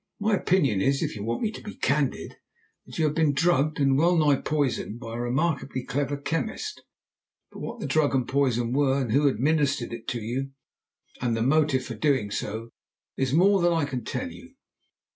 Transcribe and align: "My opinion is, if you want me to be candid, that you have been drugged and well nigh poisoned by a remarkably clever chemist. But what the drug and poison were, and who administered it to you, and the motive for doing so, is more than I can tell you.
"My 0.19 0.33
opinion 0.35 0.81
is, 0.81 1.03
if 1.03 1.15
you 1.15 1.23
want 1.23 1.43
me 1.43 1.51
to 1.51 1.61
be 1.61 1.75
candid, 1.77 2.37
that 2.87 2.97
you 2.97 3.05
have 3.05 3.13
been 3.13 3.33
drugged 3.33 3.79
and 3.79 3.99
well 3.99 4.15
nigh 4.17 4.37
poisoned 4.41 4.99
by 4.99 5.13
a 5.13 5.19
remarkably 5.19 5.83
clever 5.83 6.17
chemist. 6.17 6.81
But 7.51 7.59
what 7.59 7.79
the 7.79 7.85
drug 7.85 8.15
and 8.15 8.27
poison 8.27 8.73
were, 8.73 8.99
and 8.99 9.11
who 9.11 9.27
administered 9.27 9.93
it 9.93 10.07
to 10.07 10.19
you, 10.19 10.53
and 11.21 11.37
the 11.37 11.43
motive 11.43 11.85
for 11.85 11.93
doing 11.93 12.31
so, 12.31 12.69
is 13.15 13.31
more 13.31 13.61
than 13.61 13.73
I 13.73 13.85
can 13.85 14.03
tell 14.03 14.31
you. 14.31 14.55